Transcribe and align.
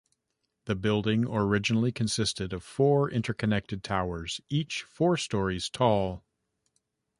The 0.65 0.73
building 0.73 1.25
originally 1.27 1.91
consisted 1.91 2.53
of 2.53 2.63
four 2.63 3.07
interconnected 3.11 3.83
towers, 3.83 4.41
each 4.49 4.81
four 4.81 5.15
stories 5.15 5.69
tall. 5.69 6.23